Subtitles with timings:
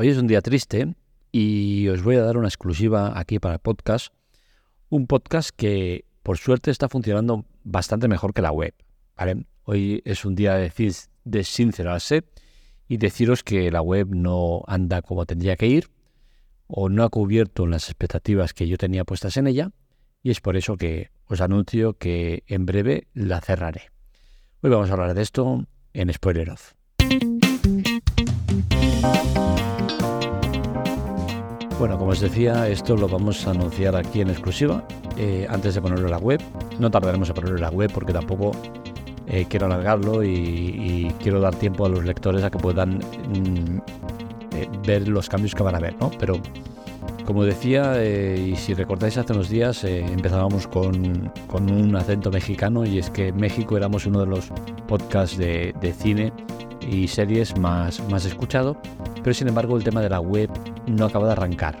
[0.00, 0.94] Hoy es un día triste
[1.32, 4.14] y os voy a dar una exclusiva aquí para el podcast.
[4.90, 8.74] Un podcast que por suerte está funcionando bastante mejor que la web.
[9.64, 10.72] Hoy es un día de,
[11.24, 12.22] de sincerarse
[12.86, 15.90] y deciros que la web no anda como tendría que ir
[16.68, 19.72] o no ha cubierto las expectativas que yo tenía puestas en ella
[20.22, 23.90] y es por eso que os anuncio que en breve la cerraré.
[24.60, 26.74] Hoy vamos a hablar de esto en Spoiler Off.
[31.78, 34.82] Bueno, como os decía, esto lo vamos a anunciar aquí en exclusiva
[35.16, 36.42] eh, antes de ponerlo en la web.
[36.80, 38.50] No tardaremos en ponerlo en la web porque tampoco
[39.28, 43.80] eh, quiero alargarlo y, quiero dar tiempo a los lectores a que puedan mm,
[44.56, 46.10] eh, ver los cambios que van a ver, ¿no?
[46.18, 46.40] Pero
[47.24, 53.08] como decía, y si recordáis hace unos días, empezábamos con, un acento mexicano y es
[53.10, 54.48] que México éramos uno de los
[54.88, 56.32] podcasts de, de cine
[56.90, 58.76] y series más, más escuchado,
[59.22, 60.50] pero sin embargo el tema de la web
[60.88, 61.80] no acaba de arrancar.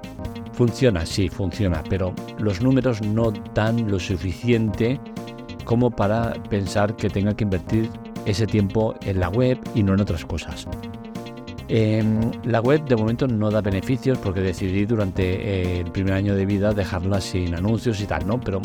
[0.52, 4.98] Funciona, sí, funciona, pero los números no dan lo suficiente
[5.64, 7.88] como para pensar que tenga que invertir
[8.26, 10.66] ese tiempo en la web y no en otras cosas.
[11.68, 16.34] Em, la web de momento no da beneficios porque decidí durante eh, el primer año
[16.34, 18.40] de vida dejarla sin anuncios y tal, ¿no?
[18.40, 18.62] Pero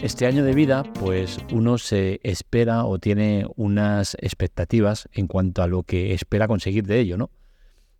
[0.00, 5.68] este año de vida, pues uno se espera o tiene unas expectativas en cuanto a
[5.68, 7.30] lo que espera conseguir de ello, ¿no?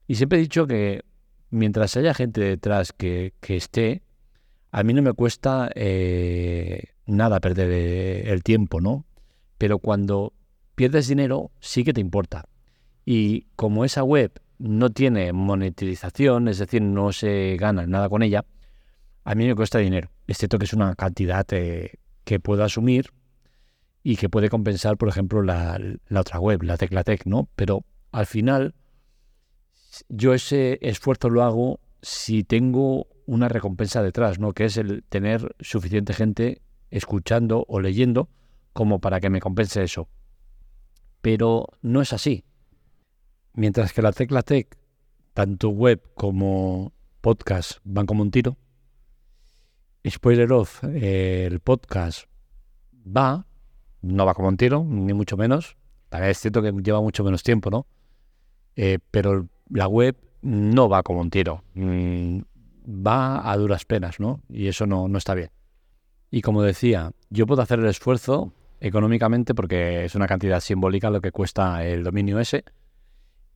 [0.09, 1.05] Y siempre he dicho que
[1.51, 4.03] mientras haya gente detrás que, esté,
[4.71, 9.05] a mí no me cuesta eh, nada perder eh, el tiempo, ¿no?
[9.59, 10.33] Pero cuando
[10.75, 12.47] pierdes dinero, sí que te importa.
[13.05, 18.45] Y como esa web no tiene monetización, es decir, no se gana nada con ella,
[19.25, 23.11] a mí me cuesta dinero, excepto que es una cantidad eh, que puedo asumir
[24.03, 27.49] y que puede compensar, por ejemplo, la, la otra web, la Teclatec, ¿no?
[27.57, 28.75] Pero al final
[30.09, 34.53] yo ese esfuerzo lo hago si tengo una recompensa detrás, ¿no?
[34.53, 38.29] Que es el tener suficiente gente escuchando o leyendo
[38.73, 40.09] como para que me compense eso.
[41.21, 42.45] Pero no es así.
[43.53, 44.79] Mientras que la Tecla Tech,
[45.35, 48.57] tanto web como podcast van como un tiro,
[50.09, 52.25] spoiler off, el podcast
[53.05, 53.47] va,
[54.03, 55.77] no va como un tiro, ni mucho menos.
[56.09, 57.87] También es cierto que lleva mucho menos tiempo, ¿no?
[58.77, 62.41] Eh, pero la web no va como un tiro, mm,
[62.87, 64.41] va a duras penas, ¿no?
[64.49, 65.51] Y eso no, no está bien.
[66.31, 71.21] Y como decía, yo puedo hacer el esfuerzo económicamente porque es una cantidad simbólica lo
[71.21, 72.65] que cuesta el dominio ese.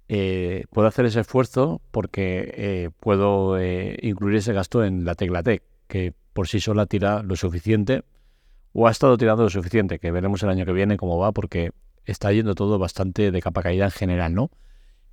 [0.08, 5.42] Eh, puedo hacer ese esfuerzo porque eh, puedo eh, incluir ese gasto en la tecla
[5.42, 8.04] Tech, que por sí sola tira lo suficiente
[8.72, 11.70] o ha estado tirando lo suficiente, que veremos el año que viene cómo va porque
[12.04, 14.50] está yendo todo bastante de capa caída en general, ¿no?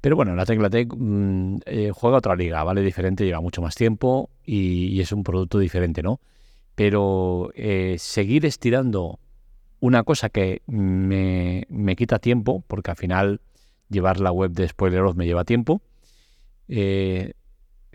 [0.02, 2.82] Pero bueno, la Tecla Tech mm, eh, juega otra liga, ¿vale?
[2.82, 6.20] Diferente, lleva mucho más tiempo y, es un producto diferente, ¿no?
[6.74, 9.20] Pero eh, seguir estirando
[9.80, 13.42] una cosa que me, quita tiempo, porque al final
[13.90, 15.82] llevar la web de Spoiler Off me lleva tiempo,
[16.68, 17.34] eh,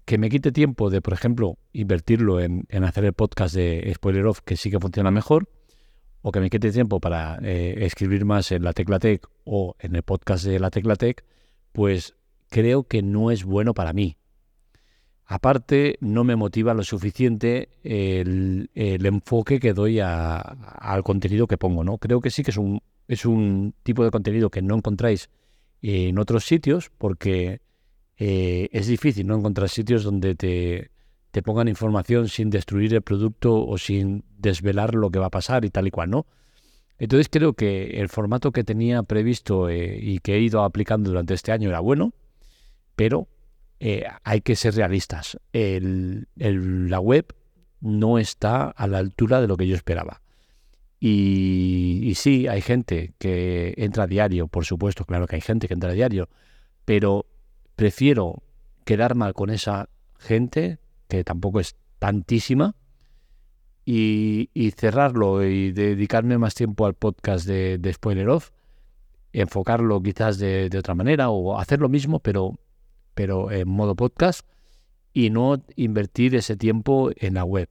[0.04, 4.40] que me quite tiempo de, por ejemplo, invertirlo en, hacer el podcast de Spoiler Off,
[4.42, 5.48] que sí que funciona mejor,
[6.22, 10.02] o que me quite tiempo para escribir más en la Tecla Tech o en el
[10.02, 11.24] podcast de la Tecla Tech,
[11.76, 12.14] pues
[12.48, 14.16] creo que no es bueno para mí.
[15.26, 21.98] Aparte, no me motiva lo suficiente el, enfoque que doy al contenido que pongo, ¿no?
[21.98, 25.28] Creo que sí que es un, es un tipo de contenido que no encontráis
[25.82, 27.60] en otros sitios porque
[28.16, 30.90] eh, es difícil no encontrar sitios donde te,
[31.30, 35.66] te, pongan información sin destruir el producto o sin desvelar lo que va a pasar
[35.66, 36.26] y tal y cual, ¿no?
[36.98, 41.34] Entonces creo que el formato que tenía previsto eh, y que he ido aplicando durante
[41.34, 42.14] este año era bueno,
[42.94, 43.28] pero
[43.80, 45.38] eh, hay que ser realistas.
[45.52, 47.34] la web
[47.80, 50.22] no está a la altura de lo que yo esperaba.
[50.98, 55.74] Y, sí, hay gente que entra a diario, por supuesto, claro que hay gente que
[55.74, 56.28] entra a diario,
[56.84, 57.26] pero
[57.76, 58.42] prefiero
[58.84, 62.74] quedar mal con esa gente, que tampoco es tantísima,
[63.86, 68.50] y, cerrarlo y dedicarme más tiempo al podcast de, Spoiler Off,
[69.32, 72.58] enfocarlo quizás de, otra manera o hacer lo mismo, pero,
[73.14, 74.46] pero en modo podcast
[75.12, 77.68] y no invertir ese tiempo en la web.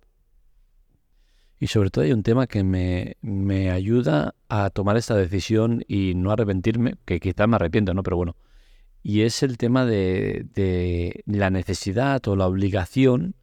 [1.59, 6.13] Y sobre todo hay un tema que me, me ayuda a tomar esta decisión y
[6.15, 8.03] no arrepentirme, que quizás me arrepiento, ¿no?
[8.03, 8.35] Pero bueno,
[9.03, 13.35] y es el tema de, de la necesidad o la obligación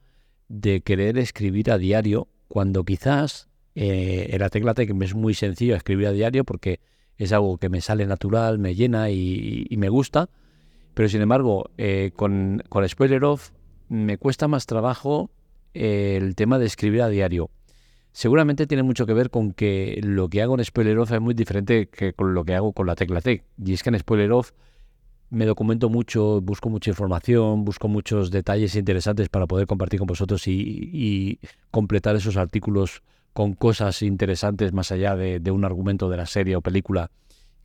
[0.49, 5.75] de querer escribir a diario cuando quizás eh, en la tecla Tech es muy sencillo
[5.75, 6.81] escribir a diario porque
[7.17, 10.29] es algo que me sale natural, me llena y, me gusta,
[10.93, 13.53] Pero sin embargo, eh, con, con Spoiler Off
[13.89, 15.31] me cuesta más trabajo
[15.73, 17.49] eh, el tema de escribir a diario.
[18.13, 21.33] Seguramente tiene mucho que ver con que lo que hago en Spoiler Off es muy
[21.33, 23.45] diferente que con lo que hago con la tecla T.
[23.65, 24.53] Y es que en Spoiler Off
[25.32, 30.46] me documento mucho, busco mucha información, busco muchos detalles interesantes para poder compartir con vosotros
[30.46, 31.40] y,
[31.70, 33.02] completar esos artículos
[33.32, 37.11] con cosas interesantes más allá de, un argumento de la serie o película,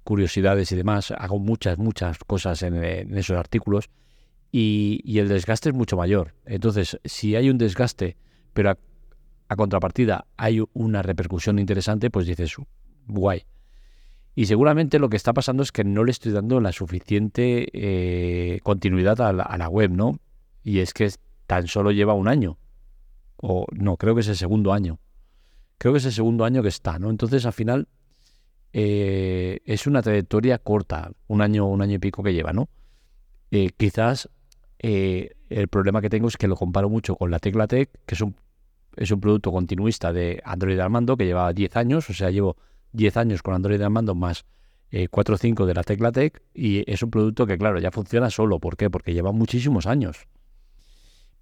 [0.06, 1.12] curiosidades y demás.
[1.12, 2.78] Hago muchas, muchas cosas en,
[3.18, 3.90] esos artículos
[4.50, 6.36] y, el desgaste es mucho mayor.
[6.46, 8.16] Entonces, si hay un desgaste,
[8.54, 8.78] pero a,
[9.50, 12.56] a contrapartida hay una repercusión interesante, pues dices,
[13.08, 13.44] guay.
[14.38, 18.60] Y seguramente lo que está pasando es que no le estoy dando la suficiente eh,
[18.62, 20.20] continuidad a la, web, ¿no?
[20.64, 21.10] Y es que
[21.48, 22.60] tan solo lleva un año.
[23.38, 25.00] O no, creo que es el segundo año.
[25.80, 27.10] Creo que es el segundo año que está, ¿no?
[27.10, 27.88] Entonces al final
[28.74, 32.70] eh, es una trayectoria corta, un año, un año y pico que lleva, ¿no?
[33.50, 34.30] Eh, quizás
[34.78, 38.22] el problema que tengo es que lo comparo mucho con la Tecla Tech, que es
[38.22, 38.36] un,
[38.98, 42.56] es un producto continuista de Android Armando que lleva 10 años, o sea, llevo
[42.94, 44.46] 10 años con Android Armando más
[45.10, 48.30] 4 o 5 de la Tecla Tech y es un producto que, claro, ya funciona
[48.30, 48.60] solo.
[48.60, 48.90] ¿Por qué?
[48.90, 50.28] Porque lleva muchísimos años.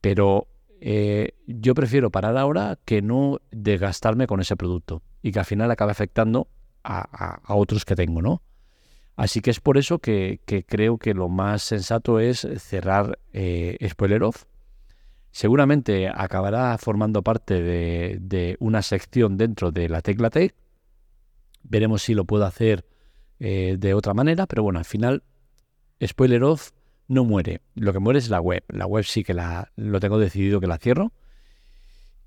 [0.01, 0.47] Pero
[0.81, 5.71] eh, yo prefiero parar ahora que no desgastarme con ese producto y que al final
[5.71, 6.47] acabe afectando
[6.83, 8.43] a, otros que tengo, ¿no?
[9.15, 14.23] Así que es por eso que, creo que lo más sensato es cerrar eh, Spoiler
[14.23, 14.43] Off.
[15.31, 20.53] Seguramente acabará formando parte de, de, una sección dentro de la Tecla Tech
[21.67, 22.85] Veremos si lo puedo hacer
[23.39, 25.23] eh, de otra manera, pero bueno, al final,
[26.05, 26.71] spoiler off,
[27.07, 27.61] no muere.
[27.75, 28.63] Lo que muere es la web.
[28.69, 31.11] La web sí que la, lo tengo decidido que la cierro.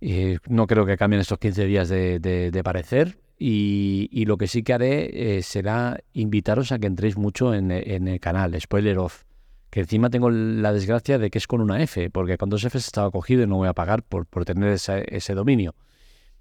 [0.01, 3.19] Eh, no creo que cambien estos 15 días de, parecer.
[3.39, 8.21] Y, lo que sí que haré eh, será invitaros a que entréis mucho en, el
[8.21, 9.23] canal, spoiler off.
[9.71, 12.87] Que encima tengo la desgracia de que es con una F, porque con dos Fs
[12.87, 15.75] estaba cogido y no voy a pagar por, por tener ese dominio.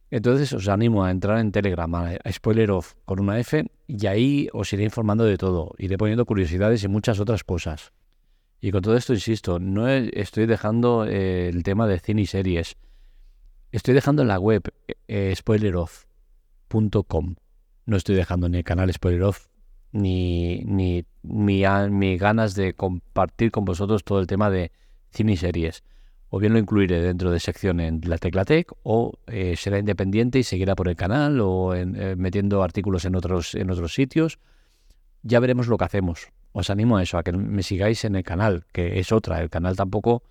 [0.10, 4.48] Entonces os animo a entrar en Telegram, a, Spoiler Off con una F, y ahí
[4.54, 7.92] os iré informando de todo, iré poniendo curiosidades y muchas otras cosas.
[8.62, 12.78] Y con todo esto, insisto, no estoy dejando eh, el tema de cine y series.
[13.72, 14.64] Estoy dejando en la web
[15.08, 17.36] eh, spoileroff.com.
[17.86, 19.48] No estoy dejando ni el canal Spoileroff
[19.92, 24.72] ni, ni mi ganas de compartir con vosotros todo el tema de
[25.12, 25.84] cine y series
[26.30, 30.40] o bien lo incluiré dentro de sección en la Tecla Tech o eh, será independiente
[30.40, 34.40] y seguirá por el canal o eh, metiendo artículos en otros, en otros sitios.
[35.24, 36.28] Ya veremos lo que hacemos.
[36.52, 39.42] Os animo a eso, a que me sigáis en el canal, que es otra.
[39.42, 40.24] El canal tampoco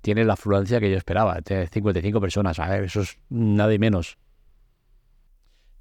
[0.00, 1.40] tiene la afluencia que yo esperaba.
[1.42, 2.58] Tiene 55 personas.
[2.58, 4.18] A ver, eso es nada y menos.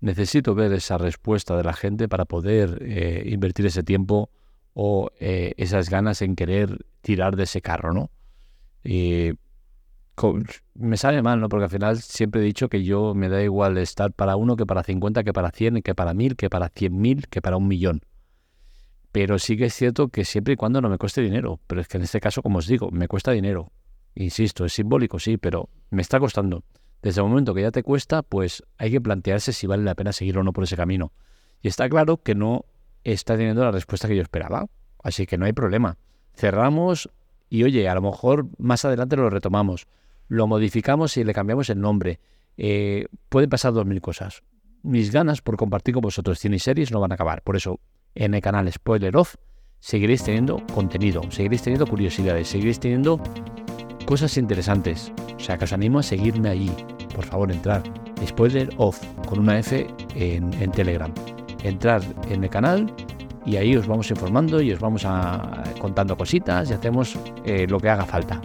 [0.01, 4.29] Necesito ver esa respuesta de la gente para poder eh, invertir ese tiempo
[4.75, 8.09] o esas ganas en querer tirar de ese carro, ¿no?
[10.75, 11.49] Me sale mal, ¿no?
[11.49, 14.65] Porque al final siempre he dicho que yo me da igual estar para uno que
[14.65, 18.01] para 50, que para 100, que para 1000, que para 100.000, que para un millón.
[19.11, 21.59] Pero sí que es cierto que siempre y cuando no me cueste dinero.
[21.67, 23.71] Pero es que en este caso, como os digo, me cuesta dinero.
[24.15, 26.63] Insisto, es simbólico, sí, pero me está costando.
[27.01, 30.13] Desde el momento que ya te cuesta, pues hay que plantearse si vale la pena
[30.13, 31.11] seguir o no por ese camino.
[31.61, 32.65] Y está claro que no
[33.03, 34.67] está teniendo la respuesta que yo esperaba.
[35.03, 35.97] Así que no hay problema.
[36.33, 37.09] Cerramos
[37.49, 39.87] y oye, a lo mejor más adelante lo retomamos
[40.33, 42.19] lo modificamos y le cambiamos el nombre.
[42.57, 44.41] Eh, pueden pasar dos mil cosas.
[44.81, 47.43] Mis ganas por compartir con vosotros cine y series no van a acabar.
[47.43, 47.79] Por eso,
[48.15, 49.35] en el canal Spoiler Off
[49.79, 53.21] seguiréis teniendo contenido, seguiréis teniendo curiosidades, seguiréis teniendo
[54.07, 55.13] cosas interesantes.
[55.35, 56.71] O sea, que os animo a seguirme allí.
[57.13, 57.83] Por favor, entrar.
[58.25, 59.85] Spoiler Off con una F
[60.15, 61.13] en, Telegram.
[61.63, 62.91] Entrar en el canal
[63.45, 67.79] y ahí os vamos informando y os vamos a, contando cositas y hacemos eh, lo
[67.79, 68.41] que haga falta.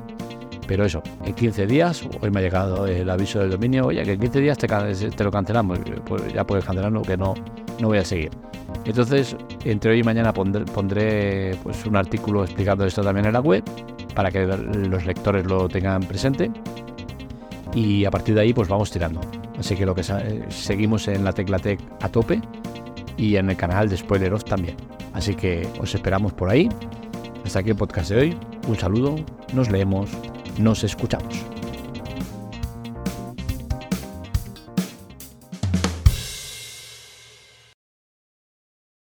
[0.69, 4.13] Pero eso, en 15 días, hoy me ha llegado el aviso del dominio, oye, que
[4.13, 7.33] en 15 días te, lo cancelamos, pues ya puedes cancelarlo, que no,
[7.81, 8.31] no voy a seguir.
[8.85, 9.35] Entonces,
[9.65, 13.65] entre hoy y mañana pondré, pues, un artículo explicando esto también en la web,
[14.15, 16.51] para que los lectores lo tengan presente.
[17.75, 19.23] Y a partir de ahí, pues vamos tirando.
[19.59, 20.03] Así que lo que
[20.51, 22.43] seguimos en la Tecla Tech a tope
[23.17, 24.77] y en el canal de Spoiler Off también.
[25.15, 26.69] Así que os esperamos por ahí.
[27.45, 28.37] Hasta aquí el podcast de hoy.
[28.69, 29.17] Un saludo,
[29.55, 30.11] nos leemos
[30.59, 31.58] nos escuchamos.